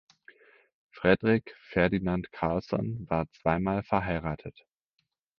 [0.89, 4.65] Fredrik Ferdinand Carlson war zweimal verheiratet.